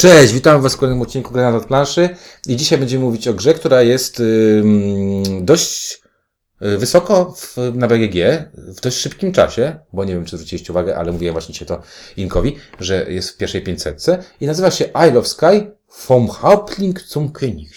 [0.00, 2.08] Cześć, witam Was w kolejnym odcinku Granat od planszy
[2.48, 4.22] i dzisiaj będziemy mówić o grze, która jest
[5.40, 6.02] dość
[6.62, 8.14] y, wysoko w, na BGG
[8.56, 11.82] w dość szybkim czasie, bo nie wiem, czy zwróciliście uwagę, ale mówiłem właśnie dzisiaj to
[12.16, 14.06] Inkowi, że jest w pierwszej 500
[14.40, 15.70] i nazywa się Isle of Sky
[16.08, 17.70] vom Hauptling zum König.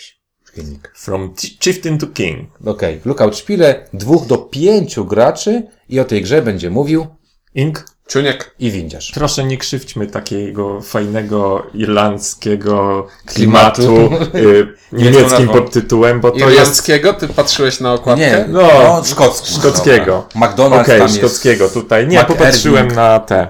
[0.55, 0.91] König.
[0.95, 2.49] From Ch- Chieftain to King.
[2.65, 7.07] Okej, Lookout Spiele, dwóch do pięciu graczy i o tej grze będzie mówił
[7.55, 7.85] Ink.
[8.07, 8.55] Czuniek.
[8.59, 9.11] i windziarz.
[9.11, 15.53] Proszę nie krzywdźmy takiego fajnego irlandzkiego klimatu y, niemieckim nazwą.
[15.53, 17.13] podtytułem, bo to jest Irlandzkiego?
[17.13, 18.21] Ty patrzyłeś na okładkę?
[18.21, 19.53] Nie, No, no, szkocki.
[19.53, 20.27] szkockiego.
[20.33, 20.47] Dobra.
[20.47, 21.17] McDonald's Okej, tam jest.
[21.17, 22.07] szkockiego tutaj.
[22.07, 22.95] Nie, Mac popatrzyłem Erding.
[22.95, 23.47] na te.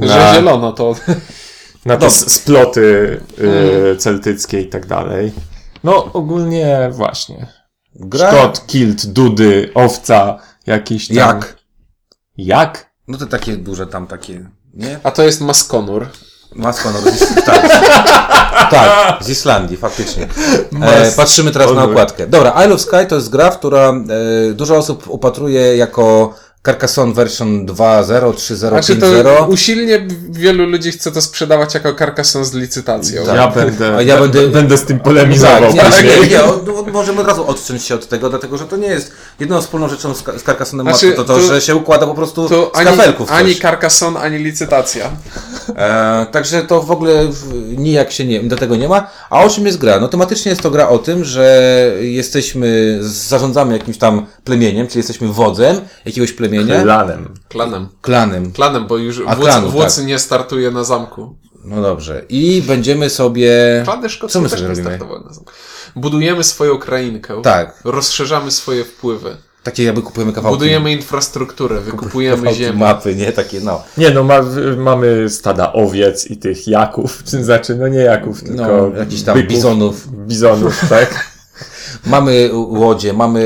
[0.00, 0.94] Że Na, zielono to...
[1.86, 3.20] na te sploty
[3.92, 5.32] y, celtyckie i tak dalej.
[5.84, 7.46] No, ogólnie właśnie.
[7.94, 11.16] Gra Szkot, kilt, dudy, owca, jakiś tam...
[11.16, 11.56] jak?
[12.36, 12.89] Jak?
[13.10, 15.00] No to takie duże tam takie, nie?
[15.02, 16.06] A to jest Maskonur.
[16.54, 17.68] Masko, z, tak.
[18.70, 20.28] tak, z Islandii, faktycznie.
[20.82, 22.26] E, patrzymy teraz na okładkę.
[22.26, 26.34] Dobra, Isle of Sky to jest gra, która e, dużo osób upatruje jako
[26.66, 29.48] Carcassonne version 2.0, 3.0, Znaczy to 5.0.
[29.52, 33.26] usilnie wielu ludzi chce to sprzedawać jako Carcassonne z licytacją.
[33.26, 33.36] Tak.
[33.36, 37.20] Ja będę, A ja będę- będę z tym polemizował Tak, nie, nie, nie, od- możemy
[37.20, 40.18] od razu odciąć się od tego, dlatego że to nie jest jedyną wspólną rzeczą z,
[40.18, 43.30] z Carcassonem Znaczy, to, to, to- że się układa po prostu To z ani, kafelków
[43.32, 45.10] ani Carcassonne, ani licytacja.
[45.76, 49.06] E, także to w ogóle w- nijak się nie, do tego nie ma.
[49.30, 50.00] A o czym jest gra?
[50.00, 51.62] No tematycznie jest to gra o tym, że
[52.00, 56.49] jesteśmy, zarządzamy jakimś tam plemieniem, czyli jesteśmy wodzem jakiegoś plemienia,
[56.84, 57.34] Lanem.
[57.48, 57.88] Klanem.
[58.00, 58.52] klanem.
[58.52, 60.04] Klanem, bo już A wódz, klanu, wódz tak.
[60.06, 61.36] nie startuje na zamku.
[61.64, 62.24] No dobrze.
[62.28, 63.80] I będziemy sobie...
[63.84, 64.96] Klany szkockie Co my też sobie nie robimy?
[64.96, 65.52] startowały na zamku.
[65.96, 67.42] Budujemy swoją krainkę.
[67.42, 67.80] Tak.
[67.84, 69.36] Rozszerzamy swoje wpływy.
[69.62, 70.58] Takie jakby kupujemy kawałki.
[70.58, 72.78] Budujemy infrastrukturę, wykupujemy ziemię.
[72.78, 73.32] mapy, nie?
[73.32, 73.82] Takie no.
[73.96, 74.40] Nie no, ma,
[74.76, 79.42] mamy stada owiec i tych jaków, czy znaczy, no nie jaków, tylko No, jakichś tam
[79.42, 80.08] bizonów.
[80.26, 81.14] Bizonów, tak?
[82.06, 83.40] Mamy łodzie, mamy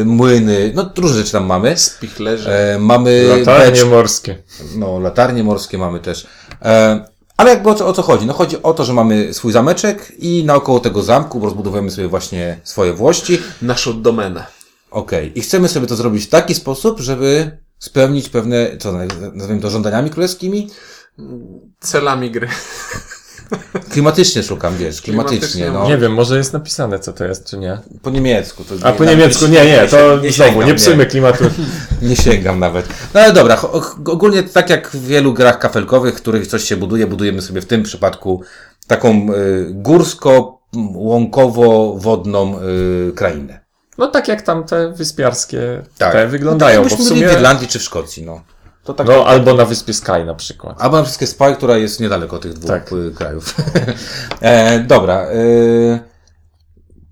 [0.00, 1.76] y, młyny, no różne rzeczy tam mamy.
[1.76, 2.50] Spichlerzy.
[2.50, 4.42] E, mamy Latarnie becz- morskie.
[4.76, 6.26] No, latarnie morskie mamy też.
[6.62, 7.04] E,
[7.36, 8.26] ale jakby o co, o co chodzi?
[8.26, 12.60] No chodzi o to, że mamy swój zameczek i naokoło tego zamku rozbudowujemy sobie właśnie
[12.64, 13.38] swoje włości.
[13.62, 14.46] Naszą domenę.
[14.90, 15.38] Okej.
[15.38, 18.92] I chcemy sobie to zrobić w taki sposób, żeby spełnić pewne, co
[19.34, 20.70] nazwijmy to, żądaniami królewskimi?
[21.80, 22.48] Celami gry.
[23.94, 25.88] Klimatycznie szukam, wiesz, klimatycznie, Klimatycznie, no.
[25.88, 27.78] Nie wiem, może jest napisane, co to jest, czy nie.
[28.02, 28.64] Po niemiecku.
[28.64, 31.44] To A po niemiecku, nie, nie, to znowu, nie psujmy klimatu.
[32.02, 32.88] Nie sięgam nawet.
[33.14, 33.60] No ale dobra,
[34.06, 37.66] ogólnie tak jak w wielu grach kafelkowych, w których coś się buduje, budujemy sobie w
[37.66, 38.42] tym przypadku
[38.86, 42.58] taką y, górsko-łąkowo-wodną
[43.08, 43.60] y, krainę.
[43.98, 46.12] No tak jak tam te wyspiarskie Tak.
[46.12, 47.28] te wyglądają, no, bo tak w sumie...
[47.28, 48.42] w Irlandii czy w Szkocji, no.
[48.84, 49.06] To tak.
[49.06, 50.82] No, albo na wyspie Sky na przykład.
[50.82, 52.92] Albo na wszystkie Spy, która jest niedaleko tych dwóch Tak.
[52.92, 53.54] y, krajów.
[54.40, 55.30] e, dobra.
[55.30, 56.00] Y,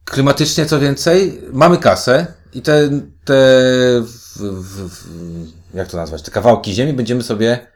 [0.04, 2.88] klimatycznie co więcej, mamy kasę i te,
[3.24, 3.34] te
[4.00, 5.06] w, w, w,
[5.74, 7.66] jak to nazwać, te kawałki ziemi będziemy sobie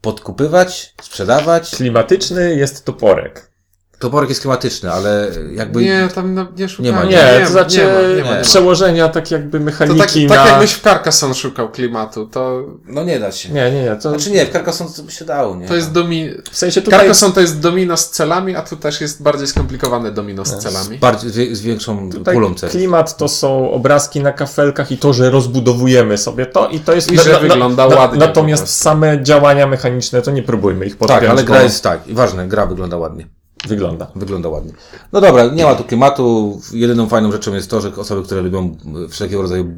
[0.00, 1.70] podkupywać, sprzedawać.
[1.70, 3.53] Klimatyczny jest toporek.
[3.98, 5.82] Toporek jest klimatyczny, ale jakby...
[5.84, 6.94] Nie, tam no, nie szukałem.
[6.96, 8.42] ma, Nie, nie to znaczy nie ma, nie ma, nie ma.
[8.42, 10.34] przełożenia tak jakby To mechaniki tak, na...
[10.36, 13.48] tak jakbyś w Carcassonne szukał klimatu, to, No nie da się.
[13.48, 15.68] Nie, nie, nie, to, Znaczy nie, w Carcassonne to by się dało, nie?
[15.68, 16.30] to jest domi...
[16.50, 16.98] w sensie tutaj...
[17.00, 20.98] Carcassonne to jest domino z celami, a tu też jest bardziej skomplikowane domino z celami.
[20.98, 22.70] Bardziej, z, wie- z większą Tutaj pulą cech.
[22.70, 27.12] klimat to są obrazki na kafelkach i to, że rozbudowujemy sobie to i to jest...
[27.12, 31.20] I że wygląda ładnie po Natomiast same działania mechaniczne to nie próbujmy ich podpiąć.
[31.20, 32.08] Tak, ale gra bo jest tak.
[32.08, 33.26] I ważne, gra wygląda ładnie.
[33.68, 34.06] Wygląda.
[34.16, 34.72] Wygląda ładnie.
[35.12, 36.60] No dobra, nie ma tu klimatu.
[36.72, 38.76] Jedyną fajną rzeczą jest to, że osoby, które lubią
[39.10, 39.72] wszelkiego rodzaju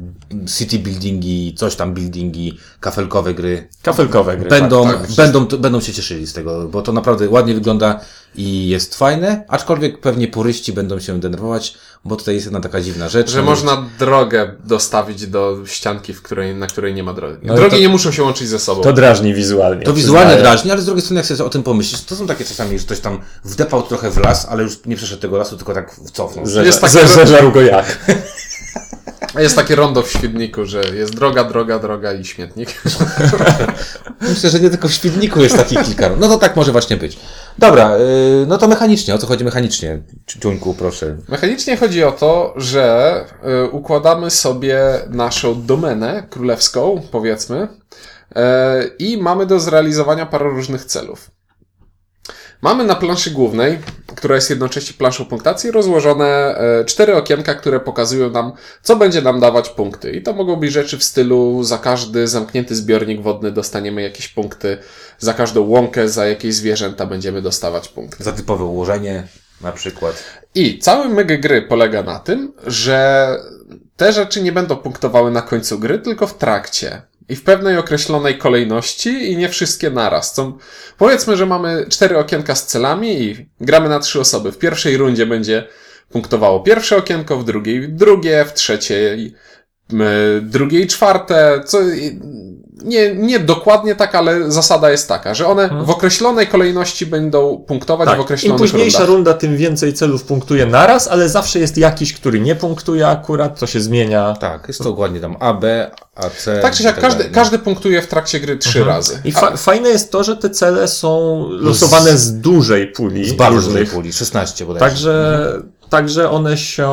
[0.57, 4.49] city buildingi, coś tam buildingi, kafelkowe gry, Kafelkowe gry.
[4.49, 5.15] będą, tak, tak.
[5.15, 7.99] będą, będą się cieszyli z tego, bo to naprawdę ładnie wygląda
[8.37, 11.73] i jest fajne, aczkolwiek pewnie puryści będą się denerwować,
[12.05, 13.31] bo tutaj jest jedna taka dziwna rzecz.
[13.31, 17.37] Że można drogę dostawić do ścianki, w której, na której nie ma drogi.
[17.43, 18.81] No Drogi to- nie muszą się łączyć ze sobą.
[18.81, 19.83] To drażni wizualnie.
[19.83, 20.41] To wizualnie przyznaję.
[20.51, 22.85] drażni, ale z drugiej strony, jak sobie o tym pomyślisz, to są takie czasami, że
[22.85, 26.45] ktoś tam wdepał trochę w las, ale już nie przeszedł tego lasu, tylko tak cofnął.
[26.47, 27.97] Że, Jest jest takie- zeżarł go jak.
[29.37, 32.81] Jest takie rondo w Świdniku, że jest droga, droga, droga i śmietnik.
[34.29, 36.09] Myślę, że nie tylko w Świdniku jest takich kilka.
[36.19, 37.19] No to tak może właśnie być.
[37.57, 39.15] Dobra, yy, no to mechanicznie.
[39.15, 40.01] O co chodzi mechanicznie?
[40.25, 41.17] Ciuńku, proszę.
[41.27, 43.25] Mechanicznie chodzi o to, że
[43.65, 44.79] y, układamy sobie
[45.09, 48.37] naszą domenę królewską, powiedzmy, y,
[48.99, 51.36] i mamy do zrealizowania parę różnych celów.
[52.61, 53.79] Mamy na planszy głównej
[54.17, 58.51] która jest jednocześnie planszą punktacji, rozłożone e, cztery okienka, które pokazują nam,
[58.81, 60.11] co będzie nam dawać punkty.
[60.11, 64.77] I to mogą być rzeczy w stylu za każdy zamknięty zbiornik wodny dostaniemy jakieś punkty,
[65.19, 68.23] za każdą łąkę, za jakieś zwierzęta będziemy dostawać punkty.
[68.23, 69.27] Za typowe ułożenie
[69.61, 70.23] na przykład.
[70.55, 73.27] I cały myg gry polega na tym, że
[73.97, 77.01] te rzeczy nie będą punktowały na końcu gry, tylko w trakcie.
[77.29, 80.33] I w pewnej określonej kolejności i nie wszystkie naraz.
[80.33, 80.57] Co,
[80.97, 84.51] powiedzmy, że mamy cztery okienka z celami i gramy na trzy osoby.
[84.51, 85.67] W pierwszej rundzie będzie
[86.09, 89.33] punktowało pierwsze okienko, w drugiej drugie, w trzeciej
[90.41, 91.61] drugie i czwarte.
[91.65, 91.77] Co,
[92.83, 98.07] nie, nie dokładnie tak, ale zasada jest taka, że one w określonej kolejności będą punktować
[98.07, 99.15] w Tak, im określonych późniejsza rundach.
[99.15, 103.67] runda, tym więcej celów punktuje naraz, ale zawsze jest jakiś, który nie punktuje akurat, to
[103.67, 104.35] się zmienia.
[104.39, 106.59] Tak, jest to dokładnie tam A, B, A, C.
[106.61, 107.33] Tak czy siak, każdy, dalej.
[107.33, 109.13] każdy punktuje w trakcie gry trzy razy.
[109.13, 109.27] Mhm.
[109.29, 113.61] I fa- fajne jest to, że te cele są losowane z dużej puli Z bardzo
[113.67, 114.85] dużej puli, 16 bodajże.
[114.89, 115.51] Także,
[115.89, 116.87] także one się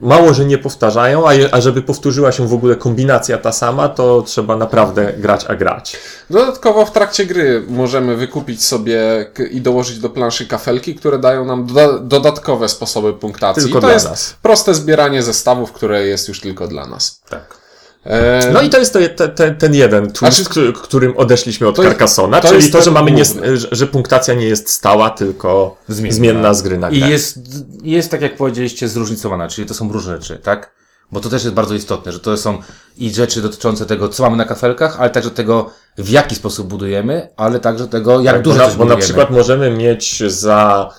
[0.00, 3.88] mało, że nie powtarzają, a, je, a żeby powtórzyła się w ogóle kombinacja ta sama,
[3.88, 5.96] to trzeba naprawdę grać, a grać.
[6.30, 11.66] Dodatkowo w trakcie gry możemy wykupić sobie i dołożyć do planszy kafelki, które dają nam
[11.66, 13.62] doda- dodatkowe sposoby punktacji.
[13.62, 14.34] Tylko I to dla jest nas.
[14.42, 17.20] proste zbieranie zestawów, które jest już tylko dla nas.
[17.28, 17.61] Tak.
[18.04, 21.68] E, No i to jest to, te, te, ten jeden twist, Znaczy- który- którym odeszliśmy
[21.68, 23.22] od Carcassona, czyli jest to, że mamy nie,
[23.72, 26.14] że, punktacja nie jest stała, tylko Zmienna.
[26.16, 26.98] zmienna, z gry na grę.
[26.98, 27.38] I jest,
[27.82, 30.72] jest, tak jak powiedzieliście, zróżnicowana, czyli to są różne rzeczy, tak?
[31.12, 32.58] Bo to też jest bardzo istotne, że to są
[32.98, 37.28] i rzeczy dotyczące tego, co mamy na kafelkach, ale także tego, w jaki sposób budujemy,
[37.36, 39.02] ale także tego, jak Tak, bo, dużo na, coś bo na budujemy.
[39.02, 40.90] przykład możemy mieć za,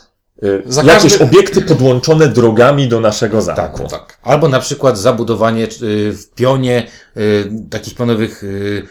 [0.66, 3.88] Za jakieś każdy- obiekty podłączone drogami do naszego zamku.
[3.88, 4.18] tak.
[4.24, 6.88] Albo na przykład zabudowanie y, w pionie
[7.18, 8.88] y, takich pionowych, y,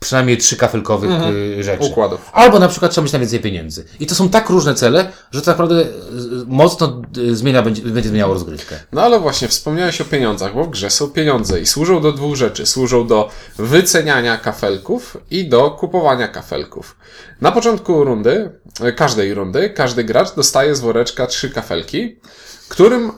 [0.00, 1.10] przynajmniej trzy kafelkowych
[1.58, 1.84] y, rzeczy.
[1.84, 2.30] Układów.
[2.32, 3.84] Albo na przykład trzeba mieć na więcej pieniędzy.
[4.00, 5.86] I to są tak różne cele, że to naprawdę y,
[6.46, 8.76] mocno y, zmienia, będzie, będzie zmieniało rozgrywkę.
[8.92, 12.36] No ale właśnie, wspomniałeś o pieniądzach, bo w grze są pieniądze i służą do dwóch
[12.36, 12.66] rzeczy.
[12.66, 16.96] Służą do wyceniania kafelków i do kupowania kafelków.
[17.40, 18.50] Na początku rundy,
[18.96, 22.20] każdej rundy, każdy gracz dostaje z woreczka trzy kafelki,
[22.68, 23.12] którym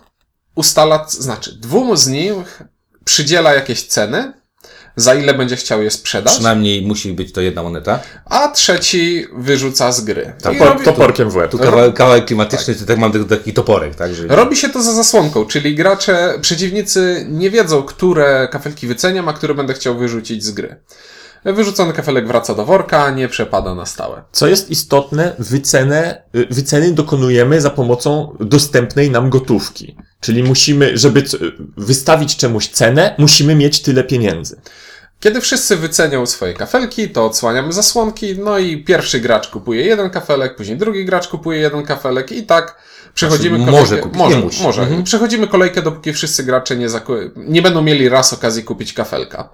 [0.54, 2.62] ustala, znaczy dwóm z nich
[3.04, 4.32] przydziela jakieś ceny,
[4.98, 8.00] za ile będzie chciał je sprzedać, Przynajmniej musi być to jedna moneta.
[8.24, 10.32] a trzeci wyrzuca z gry.
[10.38, 11.50] I Topor, robi- toporkiem w łeb.
[11.50, 14.14] Tu kawałek, kawałek klimatyczny, to tak mam taki- toporek, tak?
[14.14, 14.26] Że...
[14.28, 19.54] Robi się to za zasłonką, czyli gracze, przeciwnicy nie wiedzą, które kafelki wyceniam, a które
[19.54, 20.76] będę chciał wyrzucić z gry.
[21.44, 24.22] Wyrzucony kafelek wraca do worka, nie przepada na stałe.
[24.32, 29.96] Co jest istotne, wycenę, y, wyceny dokonujemy za pomocą dostępnej nam gotówki.
[30.20, 31.24] Czyli musimy, żeby
[31.76, 34.60] wystawić czemuś cenę, musimy mieć tyle pieniędzy.
[35.20, 40.56] Kiedy wszyscy wycenią swoje kafelki, to odsłaniamy zasłonki, no i pierwszy gracz kupuje jeden kafelek,
[40.56, 42.76] później drugi gracz kupuje jeden kafelek i tak
[43.14, 43.90] przechodzimy Znaczy, kolejkę.
[43.90, 44.62] może kupić, może, nie musi.
[44.62, 44.82] może.
[44.82, 45.02] Mhm.
[45.04, 49.48] Przechodzimy kolejkę, dopóki wszyscy gracze nie, zaku- nie będą mieli raz okazji kupić kafelka.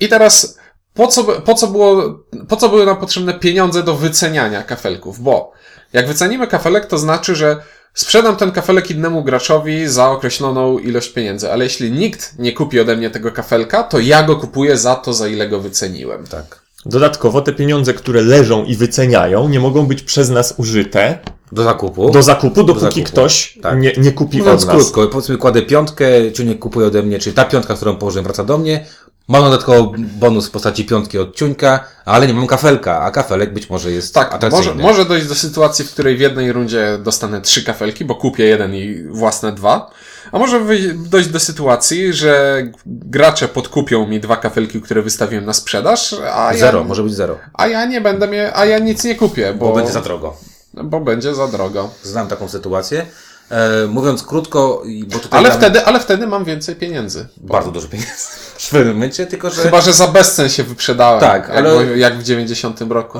[0.00, 0.58] I teraz,
[0.94, 5.20] po co, po co było, po co były nam potrzebne pieniądze do wyceniania kafelków?
[5.20, 5.52] Bo
[5.92, 7.62] jak wycenimy kafelek, to znaczy, że
[7.94, 12.96] sprzedam ten kafelek innemu graczowi za określoną ilość pieniędzy, ale jeśli nikt nie kupi ode
[12.96, 16.26] mnie tego kafelka, to ja go kupuję za to, za ile go wyceniłem.
[16.26, 16.64] Tak.
[16.86, 21.18] Dodatkowo te pieniądze, które leżą i wyceniają, nie mogą być przez nas użyte
[21.52, 22.10] Do zakupu.
[22.10, 23.04] do zakupu, dopóki zakupu.
[23.04, 23.78] ktoś Tak.
[23.80, 24.76] nie, nie kupi Mówiąc od nas.
[24.76, 28.58] krótko, powiedzmy kładę piątkę, Ciuniek kupuje ode mnie, czyli ta piątka, którą położyłem wraca do
[28.58, 28.86] mnie.
[29.28, 33.70] Mam dodatkowo bonus w postaci piątki od Ciuńka, ale nie mam kafelka, a kafelek być
[33.70, 34.74] może jest Tak, atrakcyjny.
[34.74, 38.44] może, może dojść do sytuacji, w której w jednej rundzie dostanę trzy kafelki, bo kupię
[38.44, 39.90] jeden i własne dwa.
[40.32, 40.60] A może
[40.94, 46.78] dojść do sytuacji, że gracze podkupią mi dwa kafelki, które wystawiłem na sprzedaż, a Zero,
[46.78, 49.68] ja, może być zero, a ja nie będę mnie, a ja nic nie kupię, bo,
[49.68, 50.36] bo będzie za drogo.
[50.74, 51.90] bo będzie za drogo.
[52.02, 53.06] Znam taką sytuację.
[53.50, 57.26] E, mówiąc krótko, bo tutaj Ale mam wtedy, ale wtedy mam więcej pieniędzy.
[57.36, 58.12] bardzo dużo pieniędzy
[58.58, 61.20] w pewnym momencie, tylko że Chyba, że za bezcen się wyprzedałem.
[61.20, 63.18] Tak, jak, ale- jak w 90 roku.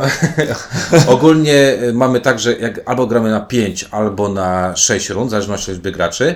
[1.06, 5.30] Ogólnie y, mamy tak, że jak albo gramy na 5, albo na 6 rund, w
[5.30, 6.34] zależności od liczby graczy,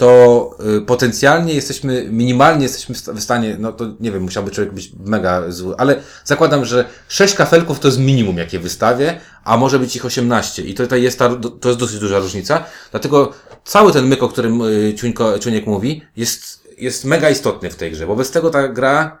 [0.00, 4.50] to y, potencjalnie jesteśmy, minimalnie jesteśmy w sta- w stanie, no to nie wiem, musiałby
[4.50, 9.56] człowiek być mega zły, ale zakładam, że 6 kafelków to jest minimum, jakie wystawię, a
[9.56, 11.30] może być ich 18 i tutaj jest ta,
[11.60, 13.32] to jest dosyć duża różnica, dlatego
[13.64, 17.92] cały ten myk, o którym y, Ciuńko, Ciuniek mówi, jest, jest mega istotny w tej
[17.92, 19.18] grze, bo bez tego ta gra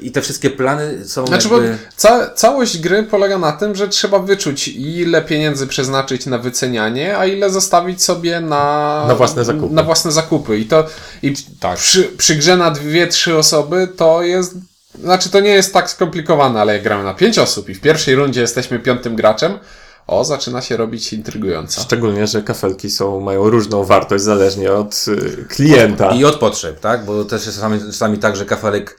[0.00, 1.70] i te wszystkie plany są Znaczy, jakby...
[1.70, 7.18] bo ca całość gry polega na tym, że trzeba wyczuć, ile pieniędzy przeznaczyć na wycenianie,
[7.18, 9.74] a ile zostawić sobie na, Na własne zakupy.
[9.74, 10.58] Na własne zakupy.
[10.58, 10.86] I to
[11.22, 11.78] i Tak.
[11.78, 14.54] przy, przy grze na dwie, trzy osoby to jest.
[15.02, 18.14] Znaczy, to nie jest tak skomplikowane, ale jak gramy na pięć osób i w pierwszej
[18.14, 19.58] rundzie jesteśmy piątym graczem,
[20.06, 21.80] o, zaczyna się robić intrygująco.
[21.82, 26.10] Szczególnie, że kafelki są, mają różną wartość zależnie od y, klienta.
[26.10, 27.04] I od potrzeb, tak?
[27.04, 28.98] Bo też jest czasami, czasami tak, że kafelek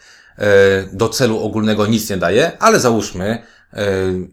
[0.93, 3.43] do celu ogólnego nic nie daje, ale załóżmy,
[3.73, 3.85] e,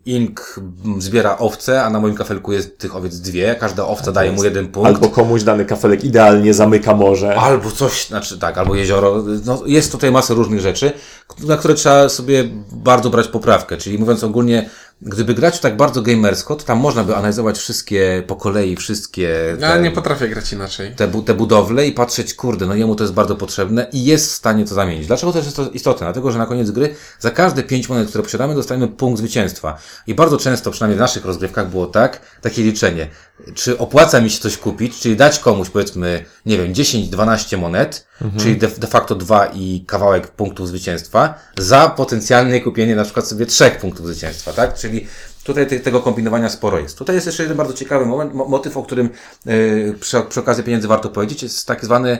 [0.04, 0.60] Ink
[0.98, 4.68] zbiera owce, a na moim kafelku jest tych owiec dwie, każda owca daje mu jeden
[4.68, 4.88] punkt.
[4.88, 7.36] Albo komuś dany kafelek idealnie zamyka morze.
[7.36, 9.25] Albo coś, znaczy tak, albo jezioro.
[9.44, 10.92] No, jest tutaj masa różnych rzeczy,
[11.40, 13.76] na które trzeba sobie bardzo brać poprawkę.
[13.76, 14.70] Czyli mówiąc ogólnie,
[15.02, 19.72] gdyby grać tak bardzo gamersko, to tam można by analizować wszystkie po kolei, wszystkie Ja
[19.72, 20.94] te, nie potrafię grać inaczej.
[20.96, 24.26] te, bu- te budowle i patrzeć, kurde, no jemu to jest bardzo potrzebne i jest
[24.32, 25.06] w stanie to zamienić.
[25.06, 26.06] Dlaczego też jest to istotne?
[26.06, 29.78] Dlatego, że na koniec gry za każde pięć monet, które posiadamy, dostajemy punkt zwycięstwa.
[30.06, 33.08] I bardzo często, przynajmniej w naszych rozgrywkach było tak, takie liczenie.
[33.54, 38.05] Czy opłaca mi się coś kupić, czyli dać komuś, powiedzmy, nie wiem, 10-12 monet,
[38.38, 43.46] czyli de, de facto dwa i kawałek punktów zwycięstwa, za potencjalne kupienie na przykład sobie
[43.46, 44.75] trzech punktów zwycięstwa, tak?
[44.75, 45.06] Czyli
[45.46, 46.99] Tutaj te, tego kombinowania sporo jest.
[46.99, 49.11] Tutaj jest jeszcze jeden bardzo ciekawy moment, mo, motyw, o którym
[49.46, 52.18] y, przy, przy okazji pieniędzy warto powiedzieć, jest tak zwane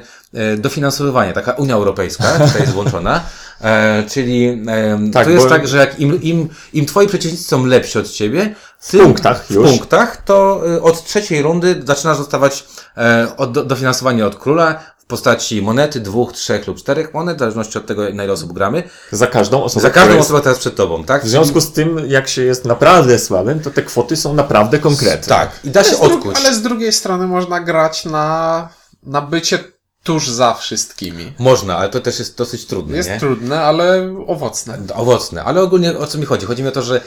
[0.59, 3.25] dofinansowywanie, taka Unia Europejska tutaj jest włączona,
[3.61, 7.45] e, czyli e, Tak, to jest bo- tak, że jak im, im, im twoi przeciwnicy
[7.45, 8.55] są lepsi od ciebie,
[8.91, 9.71] tym, punktach w już.
[9.71, 12.65] punktach, to y, od trzeciej rundy zaczynasz dostawać
[12.97, 17.41] e, od, do, dofinansowanie od króla w postaci monety, dwóch, trzech lub czterech monet, w
[17.41, 18.83] zależności od tego, na ile osób gramy.
[19.13, 19.81] Za każdą osobę.
[19.83, 21.25] Za każdą osobę teraz przed tobą, tak?
[21.25, 25.27] W związku z tym, jak się jest naprawdę słabym, to te kwoty są naprawdę konkretne.
[25.37, 26.37] Tak, i da się Ale dru- odkuć.
[26.37, 28.69] Ale z drugiej strony można grać na,
[29.03, 29.59] na bycie
[30.03, 31.33] tuż za wszystkimi.
[31.39, 33.21] Można, ale to też jest dosyć trudne, Jest nie?
[33.21, 34.79] trudne, ale owocne.
[34.95, 36.47] Owocne, ale ogólnie o co mi chodzi?
[36.47, 37.01] Chodzi mi o to, że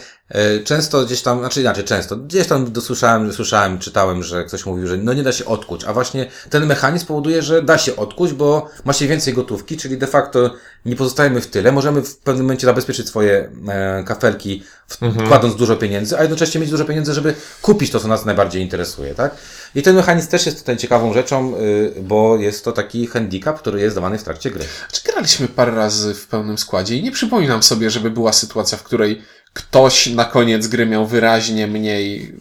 [0.63, 4.97] często gdzieś tam, znaczy inaczej, często, gdzieś tam dosłyszałem, słyszałem, czytałem, że ktoś mówił, że
[4.97, 8.69] no nie da się odkuć, a właśnie ten mechanizm powoduje, że da się odkuć, bo
[8.85, 10.53] ma się więcej gotówki, czyli de facto
[10.85, 15.75] nie pozostajemy w tyle, możemy w pewnym momencie zabezpieczyć swoje e, kafelki, w, kładąc dużo
[15.75, 19.35] pieniędzy, a jednocześnie mieć dużo pieniędzy, żeby kupić to, co nas najbardziej interesuje, tak?
[19.75, 23.81] I ten mechanizm też jest tutaj ciekawą rzeczą, y, bo jest to taki handicap, który
[23.81, 24.65] jest dawany w trakcie gry.
[24.91, 26.95] Czy graliśmy parę razy w pełnym składzie?
[26.95, 29.21] I nie przypominam sobie, żeby była sytuacja, w której
[29.53, 32.35] ktoś na koniec gry miał wyraźnie mniej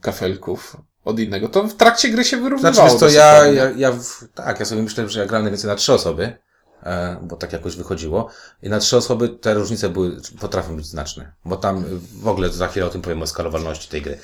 [0.00, 1.48] kafelków od innego.
[1.48, 2.88] To w trakcie gry się wyrównywało.
[2.88, 5.76] Znaczy, dosyć ja, ja, ja w, tak, ja sobie myślę, że ja grałem najwięcej na
[5.76, 6.32] trzy osoby,
[6.82, 8.30] e, bo tak jakoś wychodziło.
[8.62, 11.84] I na trzy osoby te różnice były, potrafią być znaczne, bo tam
[12.22, 14.18] w ogóle za chwilę o tym powiem o skalowalności tej gry.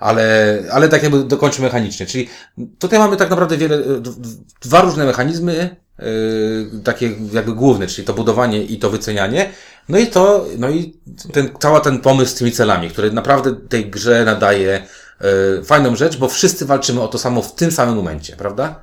[0.00, 2.06] Ale, ale tak jakby dokończę mechanicznie.
[2.06, 2.28] Czyli
[2.78, 4.10] tutaj mamy tak naprawdę wiele, d-
[4.60, 9.50] dwa różne mechanizmy, yy, takie jakby główne, czyli to budowanie i to wycenianie.
[9.88, 10.96] No i to, no i
[11.32, 14.82] ten, cała ten pomysł z tymi celami, który naprawdę tej grze nadaje
[15.20, 18.80] yy, fajną rzecz, bo wszyscy walczymy o to samo w tym samym momencie, prawda?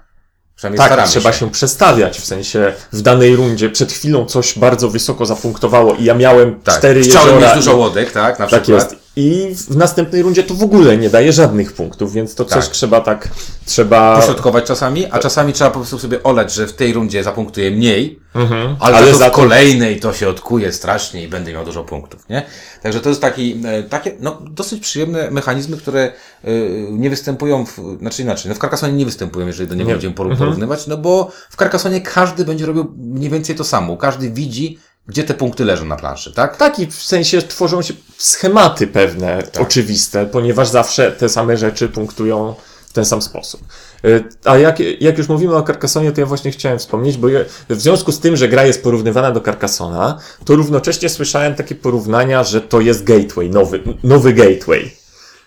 [0.56, 1.52] Przynajmniej Tak, trzeba się.
[1.52, 6.60] przestawiać, w sensie w danej rundzie przed chwilą coś bardzo wysoko zapunktowało i ja miałem
[6.60, 8.92] Tak, cztery chciałem mieć dużo łodek, tak, na Tak przykład.
[8.92, 9.04] jest.
[9.16, 12.74] I w następnej rundzie to w ogóle nie daje żadnych punktów, więc to też Tak.
[12.74, 13.28] trzeba tak,
[13.66, 14.16] trzeba...
[14.20, 18.20] Pośrodkować czasami, a czasami trzeba po prostu sobie oleć, że w tej rundzie zapunktuję mniej,
[18.40, 18.76] Mhm.
[18.80, 22.46] ale, Ale za kolejnej to się odkuje strasznie i będę miał dużo punktów, nie?
[22.84, 26.02] Także to jest taki, e, takie, no, dosyć przyjemne mechanizmy, które
[26.44, 26.50] e,
[26.92, 29.94] nie występują w, znaczy inaczej, no w Carcassonie nie występują, jeżeli do niego Nie.
[29.94, 30.38] będziemy Mhm.
[30.38, 35.24] porównywać, no bo w Carcassonie każdy będzie robił mniej więcej to samo, każdy widzi, gdzie
[35.24, 36.58] te punkty leżą na planszy, tak?
[36.58, 39.64] Tak, i w sensie tworzą się schematy pewne, Tak.
[39.64, 42.56] oczywiste, ponieważ zawsze te same rzeczy punktują
[42.90, 43.62] w ten sam sposób.
[44.06, 47.40] Y, A jak, jak już mówimy o Carcassonie, to ja właśnie chciałem wspomnieć, bo ja,
[47.70, 52.44] w związku z tym, że gra jest porównywana do Carcassona, to równocześnie słyszałem takie porównania,
[52.44, 54.92] że to jest gateway, nowy, nowy gateway.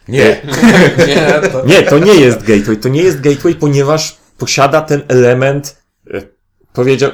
[0.09, 0.41] Nie.
[1.09, 1.65] Nie, to...
[1.71, 2.77] Nie, to nie jest gateway.
[2.77, 5.77] To nie jest gateway, ponieważ posiada ten element,
[6.15, 6.23] e,
[6.73, 7.11] powiedział,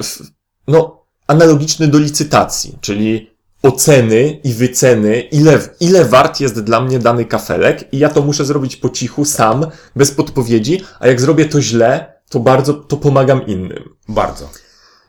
[0.67, 3.31] no, analogiczny do licytacji, czyli
[3.63, 8.45] oceny i wyceny, ile, ile wart jest dla mnie dany kafelek i ja to muszę
[8.45, 13.45] zrobić po cichu, sam, bez podpowiedzi, a jak zrobię to źle, to bardzo, to pomagam
[13.47, 13.89] innym.
[14.07, 14.49] Bardzo.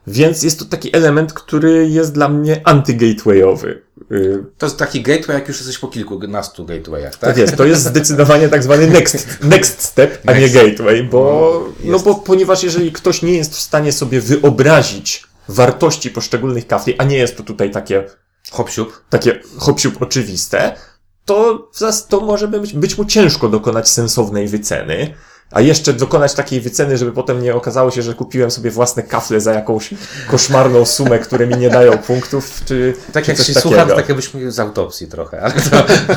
[0.07, 3.67] Więc jest to taki element, który jest dla mnie anty-gatewayowy.
[4.13, 7.21] Y, To jest taki gateway, jak już jesteś po kilkunastu gatewayach, tak?
[7.31, 10.55] Tak jest, to jest zdecydowanie tak zwany next, next step, a nie Next.
[10.55, 11.53] gateway, bo,
[11.85, 16.95] No, no bo ponieważ jeżeli ktoś nie jest w stanie sobie wyobrazić wartości poszczególnych kafli,
[16.99, 18.05] a nie jest to tutaj takie,
[18.51, 19.05] Hop siup.
[19.11, 20.77] takie hop oczywiste,
[21.25, 21.71] to,
[22.09, 25.15] to może być, być mu ciężko dokonać sensownej wyceny.
[25.53, 29.41] A jeszcze dokonać takiej wyceny, żeby potem nie okazało się, że kupiłem sobie własne kafle
[29.41, 29.91] za jakąś
[30.29, 33.69] koszmarną sumę, które mi nie dają punktów, czy, Tak czy jak coś się takiego.
[33.75, 35.77] słucha, to tak jakbyś mówił z autopsji trochę, ale to...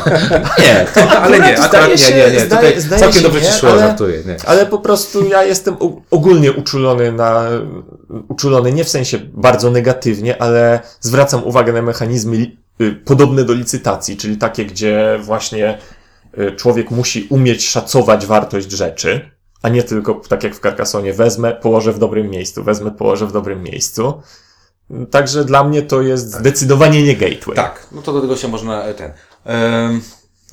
[0.63, 3.27] nie, to, ale nie, Akurat zdaje nie, się- nie, nie, zdaje- tutaj zdaje całkiem się
[3.27, 4.35] dobrze nie, ci szło, ale- żartuję, nie.
[4.45, 5.75] Ale po prostu ja jestem
[6.11, 7.43] ogólnie uczulony na,
[8.27, 14.17] uczulony nie w sensie bardzo negatywnie, ale zwracam uwagę na mechanizmy y, podobne do licytacji,
[14.17, 15.77] czyli takie, gdzie właśnie
[16.57, 21.93] człowiek musi umieć szacować wartość rzeczy, a nie tylko tak jak w Carcassonie, wezmę, położę
[21.93, 24.21] w dobrym miejscu, wezmę, położę w dobrym miejscu.
[25.11, 27.55] Także dla mnie to jest zdecydowanie nie gateway.
[27.55, 29.13] Tak, no to do tego się można e, ten.
[29.45, 30.01] Em,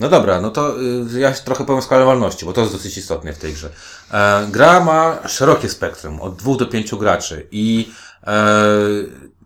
[0.00, 3.32] no dobra, no to y, ja trochę powiem o skalowalności, bo to jest dosyć istotne
[3.32, 3.70] w tej grze.
[4.12, 7.92] E, gra ma szerokie spektrum, od dwóch do pięciu graczy i
[8.26, 8.64] e,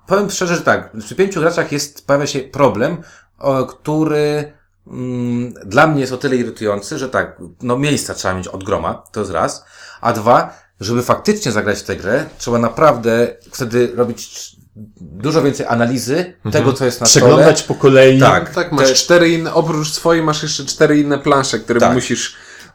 [0.06, 3.02] powiem szczerze, że tak, przy pięciu graczach jest, pojawia się problem,
[3.38, 4.52] o, który
[5.66, 9.20] dla mnie jest o tyle irytujący, że tak, no miejsca trzeba mieć od groma, to
[9.20, 9.64] jest raz,
[10.00, 14.50] a dwa, żeby faktycznie zagrać w tę grę, trzeba naprawdę wtedy robić
[15.00, 17.26] dużo więcej analizy tego, co jest na stole.
[17.26, 18.20] Przeglądać po kolei.
[18.20, 18.54] Tak.
[18.54, 21.94] Tak, masz Te- cztery inne, oprócz swojej masz jeszcze cztery inne plansze, które Tak.
[21.94, 22.34] musisz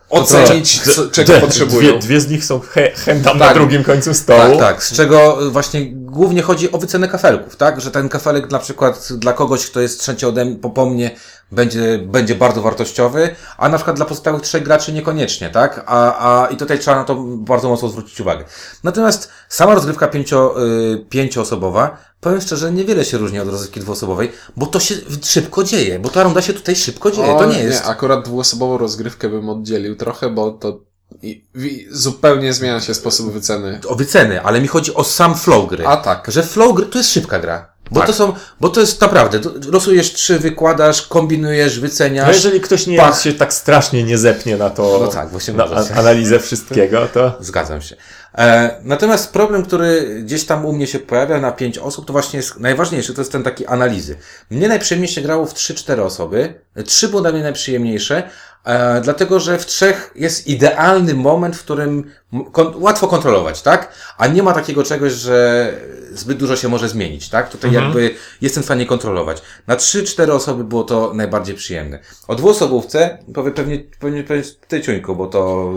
[0.09, 1.89] ocenić, co, czego potrzebują.
[1.89, 3.53] Dwie, dwie z nich są he, chętam na Tak.
[3.53, 4.39] drugim końcu stołu.
[4.39, 7.81] Tak, tak, z czego właśnie głównie chodzi o wycenę kafelków, tak?
[7.81, 11.11] Że ten kafelek na przykład dla kogoś, kto jest trzeci ode mnie, po, po mnie,
[11.51, 15.83] będzie, będzie bardzo wartościowy, a na przykład dla pozostałych trzech graczy niekoniecznie, tak?
[15.85, 18.45] A, a, I tutaj trzeba na to bardzo mocno zwrócić uwagę.
[18.83, 24.65] Natomiast sama rozgrywka pięcio, y, pięcioosobowa, powiem szczerze, niewiele się różni od rozgrywki dwuosobowej, bo
[24.65, 27.85] to się szybko dzieje, bo ta runda się tutaj szybko dzieje, O, to nie jest...
[27.85, 30.88] akurat dwuosobową rozgrywkę bym oddzielił trochę, bo to
[31.21, 33.79] i, i, zupełnie zmienia się sposób wyceny.
[33.87, 35.87] O wyceny, ale mi chodzi o sam flow gry.
[35.87, 36.31] A tak.
[36.31, 37.69] Że flow gry to jest szybka gra.
[37.91, 38.07] Bo Tak.
[38.07, 39.39] to są, bo to jest naprawdę,
[39.71, 42.27] losujesz trzy, wykładasz, kombinujesz, wyceniasz.
[42.27, 43.21] No jeżeli ktoś nie Pach.
[43.21, 47.37] się tak strasznie nie zepnie na to, No tak, właśnie na a- analizę wszystkiego, to
[47.39, 47.95] Zgadzam się.
[48.37, 52.37] E, natomiast problem, który gdzieś tam u mnie się pojawia na pięć osób, to właśnie
[52.37, 54.15] jest najważniejszy, to jest ten taki analizy.
[54.49, 56.53] Mnie najprzyjemniej się grało w 3-4 osoby.
[56.85, 58.23] Trzy było dla mnie najprzyjemniejsze,
[58.69, 62.11] e, dlatego że w trzech jest idealny moment, w którym
[62.51, 63.91] kon- łatwo kontrolować, tak?
[64.17, 65.73] A nie ma takiego czegoś, że
[66.13, 67.49] zbyt dużo się może zmienić, tak?
[67.49, 69.41] Tutaj jakby jestem w stanie kontrolować.
[69.67, 71.99] Na 3-4 osoby było to najbardziej przyjemne.
[72.27, 75.73] O dwuosobówce powie pewnie, pewnie, pewnie ty Ciuńku, bo to,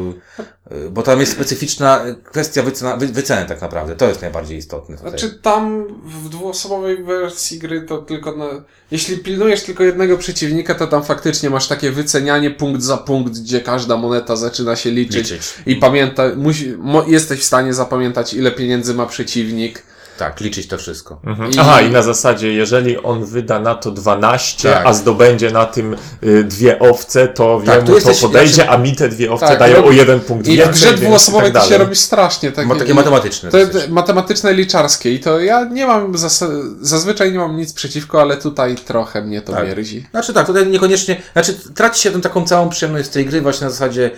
[0.90, 3.96] bo tam jest specyficzna kwestia wycena, wy, wyceny tak naprawdę.
[3.96, 4.96] To jest najbardziej istotne.
[4.96, 5.10] Tutaj.
[5.10, 8.46] Znaczy tam w dwuosobowej wersji gry to tylko na...
[8.90, 13.60] Jeśli pilnujesz tylko jednego przeciwnika, to tam faktycznie masz takie wycenianie punkt za punkt, gdzie
[13.60, 15.30] każda moneta zaczyna się liczyć.
[15.30, 15.54] Liczyć.
[15.66, 19.82] I pamięta, musi, mo, jesteś w stanie zapamiętać, ile pieniędzy ma przeciwnik.
[20.23, 21.21] Tak, liczyć to wszystko.
[21.54, 24.87] I- Aha, i na zasadzie, jeżeli on wyda na to 12, Tak.
[24.87, 28.76] a zdobędzie na tym y, dwie owce, to Tak, tu jesteś- to podejdzie, znaczy- a
[28.78, 31.00] mi te dwie owce Tak, dają no- o jeden punkt I w więcej, grze więc
[31.00, 32.52] dwuosobowej i tak to się robi strasznie.
[32.52, 33.50] Tak, Ma takie matematyczne.
[33.50, 33.58] To
[33.89, 36.45] matematyczne, liczarskie i to ja nie mam, zas-
[36.80, 39.67] zazwyczaj nie mam nic przeciwko, ale tutaj trochę mnie to Tak.
[39.67, 40.06] mierzi.
[40.11, 43.65] Znaczy tak, tutaj niekoniecznie, znaczy traci się tę taką całą przyjemność z tej gry właśnie
[43.65, 44.11] na zasadzie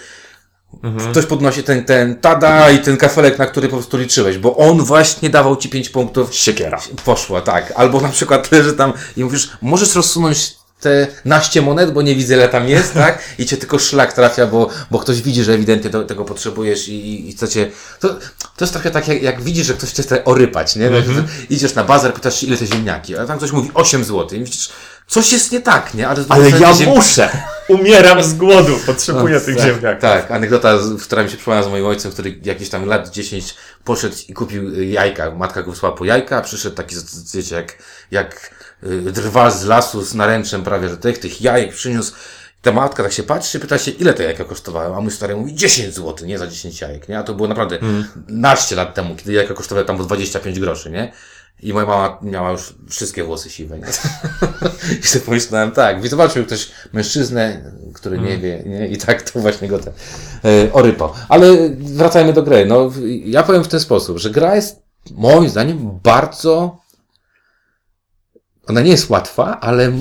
[0.83, 1.11] Mhm.
[1.11, 4.83] ktoś podnosi ten, ten tada i ten kafelek, na który po prostu liczyłeś, bo on
[4.83, 6.35] właśnie dawał ci 5 punktów.
[6.35, 6.81] Siekiera.
[7.05, 7.73] Poszła, tak.
[7.77, 12.35] Albo na przykład leży tam i mówisz, możesz rozsunąć te naście monet, bo nie widzę
[12.35, 13.19] ile tam jest, tak?
[13.39, 16.93] I cię tylko szlak trafia, bo, bo ktoś widzi, że ewidentnie do, tego potrzebujesz i,
[16.93, 17.71] i, i chce cię...
[18.01, 18.09] To,
[18.57, 20.91] to jest trochę tak, jak, jak widzisz, że ktoś chce orypać, nie?
[21.51, 24.69] Idziesz na bazar, pytasz ile te ziemniaki, a tam ktoś mówi 8 zł i widzisz,
[25.07, 26.09] coś jest nie tak, nie?
[26.09, 27.31] Ale, Ale ja ziem- muszę!
[27.69, 30.03] Umieram z głodu, potrzebuję tych tak, ziemniaków.
[30.03, 34.17] Tak, anegdota, która mi się przypomina z moim ojcem, który jakieś tam lat 10 poszedł
[34.29, 35.31] i kupił y, jajka.
[35.31, 36.97] Matka go wysłała po jajka, a przyszedł taki,
[37.35, 37.79] wiecie, jak,
[38.11, 38.51] jak
[38.83, 42.12] y, drwal z lasu z naręczem prawie, że tych, tych jajek przyniósł.
[42.62, 45.55] Ta matka tak się patrzy, pyta się, ile te jajka kosztowały, a mój stary mówi
[45.55, 47.19] 10 zł, nie za 10 jajek, nie?
[47.19, 47.79] A to było naprawdę
[48.29, 51.12] naście lat temu, kiedy jajka kosztowały tam po 25 groszy, nie?
[51.62, 53.87] I moja mama miała już wszystkie włosy siwe, nie?
[55.03, 58.88] I sobie pomyślałem, tak, zobaczył ktoś mężczyznę, który nie wie, nie?
[58.88, 59.93] I tak to właśnie go ten,
[60.45, 61.12] e, orypał.
[61.29, 62.67] Ale wracajmy do gry.
[62.67, 62.90] No,
[63.25, 66.79] ja powiem w ten sposób, że gra jest moim zdaniem bardzo,
[68.67, 69.93] ona nie jest łatwa, ale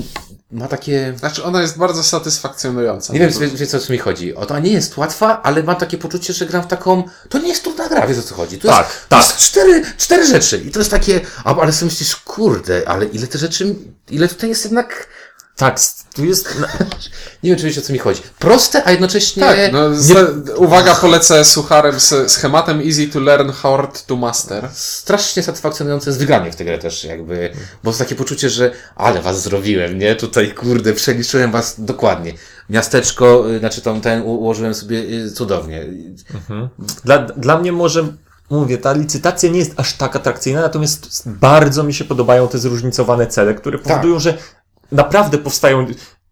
[0.54, 3.12] ma takie, Znaczy ona jest bardzo satysfakcjonująca.
[3.12, 4.34] nie wiem, wie, wie, o co mi chodzi.
[4.34, 7.62] Ona nie jest łatwa, ale mam takie poczucie, że gram w taką, to nie jest
[7.62, 8.58] trudna gra, wiesz o co chodzi.
[8.58, 9.20] To Tak, jest, tak.
[9.20, 13.04] To jest cztery, cztery rzeczy i to jest takie, a, ale sobie myślisz, kurde, ale
[13.06, 13.74] ile te rzeczy,
[14.10, 15.06] ile tutaj jest jednak,
[15.56, 15.80] Tak,
[16.14, 16.48] tu jest...
[17.42, 18.22] nie wiem, czy wiecie o co mi chodzi.
[18.38, 19.42] Proste, a jednocześnie...
[19.42, 24.68] Tak, no, nie, uwaga, polecę sucharem z schematem easy to learn, hard to master.
[24.72, 27.52] strasznie satysfakcjonujące jest wygranie w tę grę też, jakby,
[27.84, 30.16] bo jest takie poczucie, że ale was zrobiłem, nie?
[30.16, 32.32] Tutaj, kurde, przeliczyłem was dokładnie.
[32.70, 35.86] Miasteczko, y, znaczy tam ten ułożyłem sobie y, cudownie.
[37.04, 38.12] Dla, dla mnie może,
[38.50, 43.26] mówię, ta licytacja nie jest aż tak atrakcyjna, natomiast bardzo mi się podobają te zróżnicowane
[43.26, 44.38] cele, które powodują, że
[44.92, 45.86] naprawdę powstają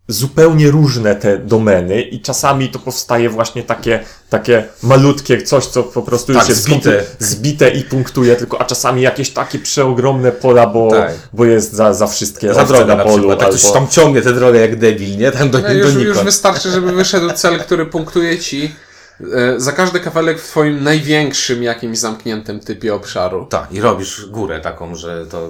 [0.09, 6.03] zupełnie różne te domeny i czasami to powstaje właśnie takie, takie malutkie coś, co po
[6.03, 7.05] prostu Tak, już jest zbite.
[7.19, 11.13] zbite i punktuje tylko, a czasami jakieś takie przeogromne pola, bo, Tak.
[11.33, 13.39] bo jest za, za wszystkie Za drogę na na polu, przykład.
[13.39, 13.75] Tak ktoś albo...
[13.75, 15.33] tam ciągnie tę drogę jak debil, nie?
[15.33, 16.25] Tam do, No już, już donikąd.
[16.25, 18.75] wystarczy, żeby wyszedł cel, który punktuje ci
[19.57, 23.47] za każdy kafelek w twoim największym jakimś zamkniętym typie obszaru.
[23.47, 25.49] Tak, i robisz górę taką, że to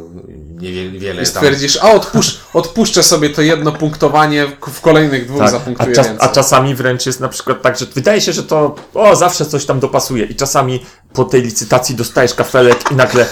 [0.61, 1.27] niewiele I tam...
[1.27, 6.07] stwierdzisz, a odpusz, odpuszczę sobie to jedno punktowanie, w- kolejnych dwóch Tak, a, zapunktuję czas,
[6.07, 6.29] więcej.
[6.29, 9.65] a czasami wręcz jest na przykład tak, że wydaje się, że to o, zawsze coś
[9.67, 13.27] tam dopasuje i czasami po tej licytacji dostajesz kafelek i nagle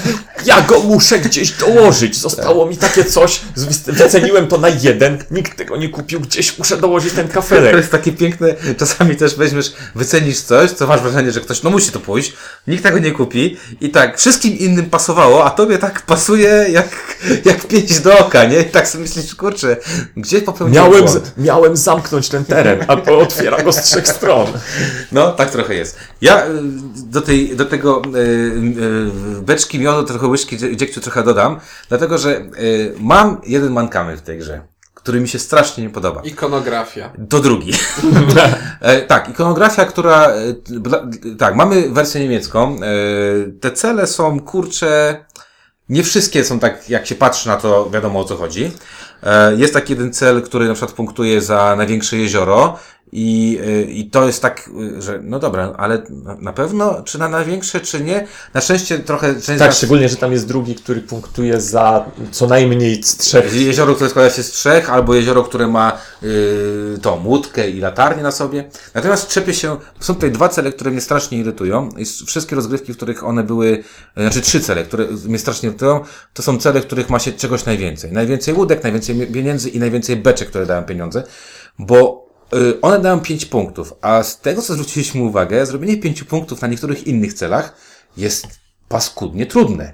[0.44, 2.18] ja go muszę gdzieś dołożyć.
[2.18, 3.40] Zostało mi takie coś,
[3.86, 7.76] wyceniłem to na jeden, nikt tego nie kupił, gdzieś muszę dołożyć ten To kafelek.
[7.76, 11.92] jest takie piękne, czasami też weźmiesz, wycenisz coś, co masz wrażenie, że ktoś, no musi
[11.92, 12.32] to pójść,
[12.66, 16.88] nikt tego nie kupi i tak, wszystkim innym pasowało, a tobie tak pasuje jak,
[17.44, 18.60] jak pięć do oka, nie?
[18.60, 19.76] I tak sobie myślisz, kurczę,
[20.16, 24.46] gdzie popełniłem Miałem, z, miałem zamknąć ten teren, a to otwiera go z trzech stron.
[25.12, 25.96] No, tak trochę jest.
[26.20, 26.50] Ja y,
[26.96, 28.18] do, tej, do tego y,
[29.38, 34.20] y, beczki miodu, trochę łyżki dzie- dziegciu trochę dodam, dlatego że y, mam jeden mankament
[34.20, 34.60] w tej grze,
[34.94, 36.20] który mi się strasznie nie podoba.
[36.24, 37.12] Ikonografia.
[37.28, 37.72] To drugi.
[38.80, 40.28] e, tak, ikonografia, która.
[40.28, 40.54] E,
[41.38, 42.76] tak, mamy wersję niemiecką.
[42.76, 42.80] E,
[43.60, 45.24] te cele są kurcze.
[45.88, 48.72] Nie wszystkie są tak, jak się patrzy na to, wiadomo o co chodzi.
[49.22, 52.78] E, jest taki jeden cel, który na przykład punktuje za największe jezioro.
[53.12, 56.02] I, e, I to jest tak, e, że no dobra, ale
[56.40, 58.26] na- pewno, czy na największe, czy nie?
[58.54, 62.46] Na szczęście trochę część Tak, nas- szczególnie, że tam jest drugi, który punktuje za co
[62.46, 63.54] najmniej z trzech.
[63.54, 68.22] Jezioro, które składa się z trzech, albo jezioro, które ma yy, tą łódkę i latarnię
[68.22, 68.70] na sobie.
[68.94, 71.88] Natomiast czepię się, są tutaj dwa cele, które mnie strasznie irytują.
[71.96, 73.84] I wszystkie rozgrywki, w których one były,
[74.16, 76.00] e, znaczy trzy cele, które mnie strasznie irytują,
[76.34, 78.12] to są cele, w których ma się czegoś najwięcej.
[78.12, 81.22] Najwięcej łódek, najwięcej pieniędzy i najwięcej beczek, które dają pieniądze,
[81.78, 82.29] bo y,
[82.82, 87.06] one dają 5 punktów, a z tego, co zwróciliśmy uwagę, zrobienie 5 punktów na niektórych
[87.06, 87.74] innych celach
[88.16, 88.46] jest
[88.88, 89.92] paskudnie trudne.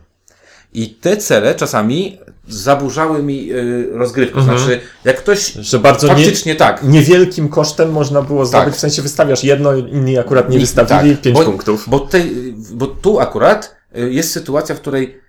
[0.72, 4.42] I te cele czasami zaburzały mi y, rozgrywkę.
[4.42, 8.74] Znaczy, jak ktoś Że bardzo nie, faktycznie tak, niewielkim kosztem można było zdobyć, Tak.
[8.76, 11.84] w sensie wystawiasz jedno, inni akurat nie I- wystawili, tak, pięć bo, punktów.
[11.88, 15.20] Bo, tej, bo tu akurat y, jest sytuacja, w której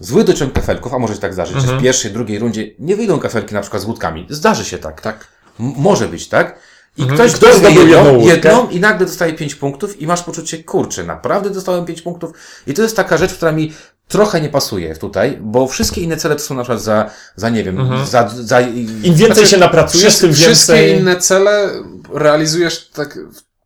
[0.00, 1.78] zły dociąg kafelków, a może się tak zdarzyć, Mhm.
[1.78, 4.26] w pierwszej, drugiej rundzie nie wyjdą kafelki na przykład z łódkami.
[4.30, 5.00] Zdarzy się tak.
[5.00, 5.28] Tak.
[5.58, 6.58] Może być, tak?
[6.96, 7.18] I Mhm.
[7.18, 11.50] ktoś, ktoś zdobył jedną, jedną i nagle dostaje 5 punktów i masz poczucie, kurczę, naprawdę
[11.50, 12.30] dostałem 5 punktów.
[12.66, 13.72] I to jest taka rzecz, która mi
[14.08, 17.64] trochę nie pasuje tutaj, bo wszystkie inne cele to są na przykład za, za nie
[17.64, 18.58] wiem, za, za...
[18.58, 18.76] Mhm.
[18.78, 21.00] Im więcej Znaczy, się napracujesz, tym wszystkie więcej...
[21.00, 21.70] inne cele
[22.12, 23.18] realizujesz tak,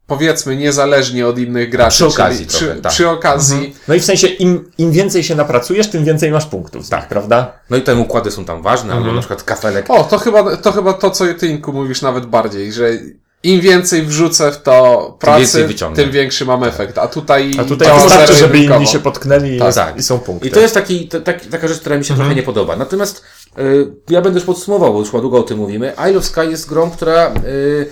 [0.09, 1.97] powiedzmy, niezależnie od innych graczy.
[1.97, 2.93] Przy okazji czyli przy, trochę, tak.
[2.93, 3.77] przy okazji.
[3.89, 7.53] No i w sensie, im, im więcej się napracujesz, tym więcej masz punktów, tak, prawda?
[7.71, 9.03] No i te układy są tam ważne, Mhm.
[9.03, 9.87] albo na przykład kafelek.
[9.89, 12.91] O, to chyba, to chyba to, co ty, Inku, mówisz nawet bardziej, że
[13.43, 16.07] im więcej wrzucę w to pracy, tym, wyciągnę.
[16.07, 16.99] większy mam efekt.
[16.99, 19.97] A tutaj, A tutaj to wystarczy, żeby inni się potknęli i, Tak, jest, tak.
[19.99, 20.49] i są punkty.
[20.49, 22.77] I to jest taki, to, tak, taka rzecz, która mi się trochę nie podoba.
[22.77, 23.23] Natomiast
[23.59, 25.93] y, ja będę już podsumował, bo już chyba długo o tym mówimy.
[26.09, 27.89] Isle of Sky jest grą, która y,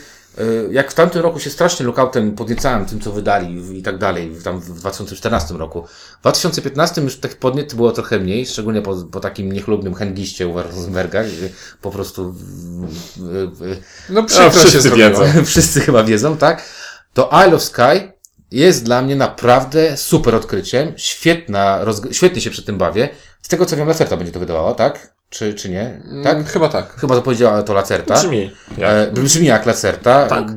[0.70, 4.42] jak w tamtym roku się strasznie lookoutem podniecałem tym, co wydali i tak dalej, w-
[4.42, 5.82] tam w 2014 roku.
[6.18, 10.62] W 2015 już tych podniet było trochę mniej, szczególnie po, po takim niechlubnym handliście u
[10.62, 11.22] Rosenberga,
[11.82, 12.34] po prostu
[14.10, 15.08] No A, przykro się wszyscy zrobiło.
[15.10, 15.24] wiedzą.
[15.44, 16.62] wszyscy chyba wiedzą, tak?
[17.14, 18.12] To Isle of Sky
[18.50, 20.92] jest dla mnie naprawdę super odkryciem.
[20.96, 23.08] Świetna, rozg- świetnie się przy tym bawię.
[23.42, 25.15] Z tego co wiem, Lacerta będzie to wydawała, tak?
[25.36, 26.00] Czy, czy nie?
[26.24, 26.32] Tak?
[26.34, 26.96] Mm, Chyba tak.
[27.00, 28.14] Chyba to powiedziała to Lacerta.
[28.14, 28.50] Brzmi.
[28.78, 28.90] Jak?
[28.90, 30.26] E, brzmi jak Lacerta.
[30.26, 30.44] Tak.
[30.50, 30.52] E,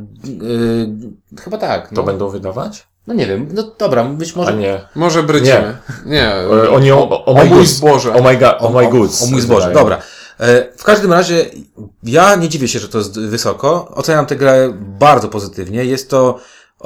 [1.37, 1.87] e, chyba tak.
[1.89, 2.03] To No.
[2.03, 2.87] będą wydawać?
[3.07, 4.51] no nie wiem, no dobra, być może.
[4.51, 4.81] A nie.
[4.95, 5.77] Może brycimy.
[6.05, 6.27] Nie.
[6.35, 8.13] E, Oni o, o, o, o my mój zboże.
[8.13, 9.23] O my, ga, o my goods.
[9.23, 9.97] o mój zboże, dobra.
[10.39, 11.45] E, W każdym razie,
[12.03, 13.91] ja nie dziwię się, że to jest wysoko.
[13.95, 15.85] Oceniam tę grę bardzo pozytywnie.
[15.85, 16.39] Jest to,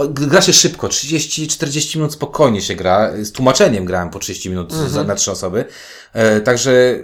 [0.09, 3.11] gra się szybko, 30-40 minut spokojnie się gra.
[3.21, 5.65] Z tłumaczeniem grałem po 30 minut za, na trzy osoby.
[6.13, 6.95] E, Także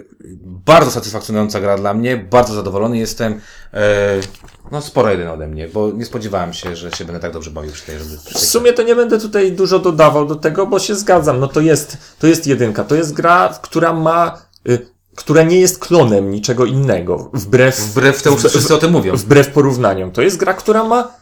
[0.44, 3.40] bardzo satysfakcjonująca gra dla mnie, bardzo zadowolony jestem.
[3.74, 4.20] E,
[4.72, 7.72] No sporo jeden ode mnie, bo nie spodziewałem się, że się będę tak dobrze bawił
[7.72, 10.78] przy tej przy tej W sumie to nie będę tutaj dużo dodawał do tego, bo
[10.78, 11.40] się zgadzam.
[11.40, 12.84] No to jest, to jest jedynka.
[12.84, 17.30] To jest gra, która ma, y, która nie jest klonem niczego innego.
[17.34, 19.16] Wbrew, Wbrew temu, wszyscy o tym mówią.
[19.16, 20.10] wbrew porównaniom.
[20.10, 21.12] To jest gra, która ma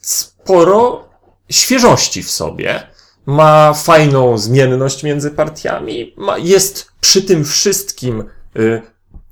[0.00, 1.04] sporo
[1.50, 2.86] świeżości w sobie.
[3.26, 6.14] Ma fajną zmienność między partiami.
[6.16, 8.24] Ma, jest przy tym wszystkim
[8.56, 8.82] y,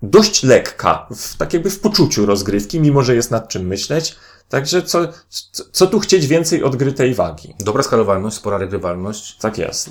[0.03, 4.17] dość lekka, w, tak jakby w poczuciu rozgrywki, mimo że jest nad czym myśleć.
[4.49, 7.55] Także co, co, co tu chcieć więcej od gry tej wagi?
[7.59, 9.37] Dobra skalowalność, spora regrywalność.
[9.37, 9.91] Tak jest.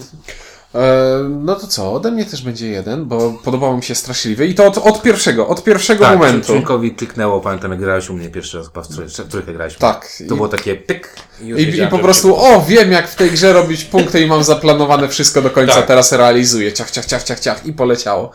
[0.76, 4.46] E, no to co, ode mnie też będzie jeden, bo podobało mi się straszliwie.
[4.46, 6.48] I to od, od pierwszego, od pierwszego Tak, momentu.
[6.48, 9.80] Członkowi kliknęło, pamiętam jak grałeś u mnie pierwszy raz, chyba w trój- w trójkę graliśmy.
[9.80, 10.10] Tak.
[10.18, 13.32] To I- było takie pyk i I, I po prostu, o, wiem jak w tej
[13.32, 15.86] grze robić punkty i mam zaplanowane wszystko do końca, Tak.
[15.88, 16.74] teraz realizuję.
[16.74, 18.32] Ciach, ciach, ciach, ciach, ciach i poleciało.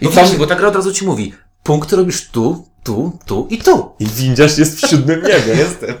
[0.00, 3.18] I No tam, właśnie, bo ta gra od razu ci mówi, punkty robisz tu, tu,
[3.26, 3.92] tu i tu.
[3.98, 5.54] I windziarz jest w siódmym niebie.
[5.54, 5.94] Jestem.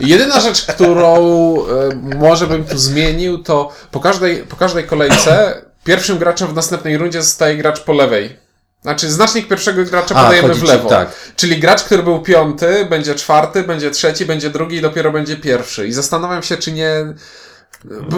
[0.00, 1.16] Jedyna rzecz, którą
[1.56, 6.96] e, może bym tu zmienił, to po każdej, po każdej kolejce pierwszym graczem w następnej
[6.98, 8.36] rundzie zostaje gracz po lewej.
[8.82, 10.88] Znaczy, znacznik pierwszego gracza A, podajemy w ci- lewo.
[10.88, 11.08] tak.
[11.36, 15.86] Czyli gracz, który był piąty, będzie czwarty, będzie trzeci, będzie drugi i dopiero będzie pierwszy.
[15.88, 17.14] I zastanawiam się, czy nie.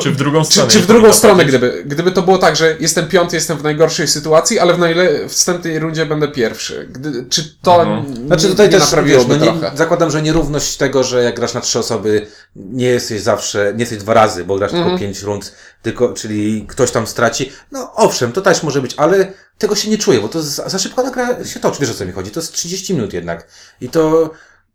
[0.02, 0.70] Czy w drugą Czy, stronę?
[0.70, 3.62] czy w nie drugą stronę, gdyby, gdyby to było tak, że jestem piąty, jestem w
[3.62, 6.88] najgorszej sytuacji, ale w, najle- w następnej rundzie będę pierwszy.
[6.90, 8.26] Gdy, czy to Mhm.
[8.26, 9.70] Znaczy nie, tutaj nie też, naprawiłoby wiesz, no trochę?
[9.70, 13.80] nie, zakładam, że nierówność tego, że jak grasz na trzy osoby, nie jesteś zawsze, nie
[13.80, 14.88] jesteś dwa razy, bo grasz Mhm.
[14.90, 17.52] tylko pięć rund, tylko, czyli ktoś tam straci.
[17.72, 20.78] No owszem, to też może być, ale tego się nie czuję, bo to za, za
[20.78, 23.46] szybko ta gra się toczy, wiesz o co mi chodzi, to jest 30 minut jednak.
[23.80, 24.30] I to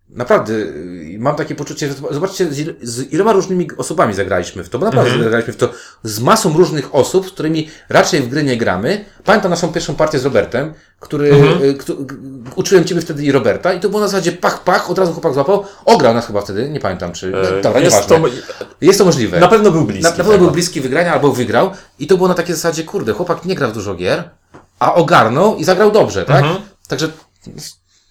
[0.10, 4.70] naprawdę, y, mam takie poczucie, że zobaczcie, z, il- z iloma różnymi osobami zagraliśmy w
[4.70, 5.24] to, bo naprawdę Mhm.
[5.24, 5.70] zagraliśmy w to
[6.04, 9.06] z masą różnych osób, z którymi raczej w gry nie gramy.
[9.26, 11.63] Pamiętam naszą pierwszą partię z Robertem, który, Mhm.
[11.63, 11.96] y, g-
[12.56, 15.34] uczyłem Ciebie wtedy i Roberta i to było na zasadzie pach, pach, od razu chłopak
[15.34, 18.30] złapał, ograł nas chyba wtedy, nie pamiętam czy, no, E, dobra, jest, nieważne.
[18.30, 18.36] to,
[18.82, 19.39] Jest to możliwe.
[19.39, 20.04] na pewno był bliski.
[20.04, 20.43] Na, na pewno tego.
[20.43, 23.67] był bliski wygrania albo wygrał i to było na takiej zasadzie, kurde, chłopak nie gra
[23.67, 24.30] w dużo gier,
[24.80, 26.43] a ogarnął i zagrał dobrze, tak?
[26.43, 26.58] Mhm.
[26.88, 27.10] Także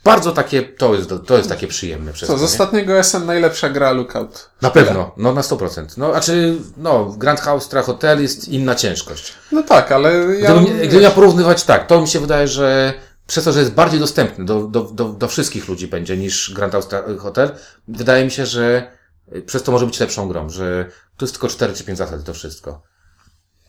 [0.07, 2.47] bardzo takie, to jest, to jest takie przyjemne przez Co, z nie?
[2.47, 4.51] ostatniego SN najlepsza gra Lookout.
[4.63, 5.85] Na pewno, no na 100%.
[5.97, 9.33] No, a czy, no, Grand Austria Hotel jest inna ciężkość.
[9.53, 10.55] No tak, ale ja...
[10.55, 12.95] Gdybym, gdybym miał porównywać tak, to mi się wydaje, że
[13.27, 16.75] przez to, że jest bardziej dostępny do, do, do, do wszystkich ludzi będzie niż Grand
[16.75, 17.51] Austria Hotel,
[17.89, 18.93] wydaje mi się, że
[19.37, 22.25] y, przez to może być lepszą grą, że tu jest tylko 4 czy 5 zasad
[22.25, 22.83] to wszystko.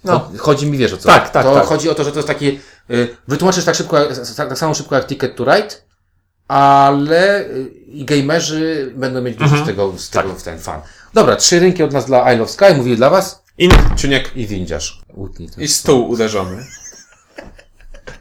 [0.04, 0.32] No.
[0.38, 1.10] Chodzi mi, wiesz o co?
[1.10, 1.66] Tak, tak, To tak.
[1.66, 2.60] chodzi o to, że to jest taki,
[2.92, 5.87] y, wytłumaczysz tak szybko, tak, tak samo szybko jak Ticket to Ride,
[6.48, 9.64] ale y, i gamerzy będą mieć dużo Mhm.
[9.64, 10.82] z tego, z tego w ten fan.
[11.14, 13.72] Dobra, trzy rynki od nas dla Isle of Sky, mówili dla was In...
[13.96, 14.32] Czuniek.
[14.38, 15.02] i windziarz.
[15.14, 15.50] Utnij.
[15.58, 16.66] I stół uderzony.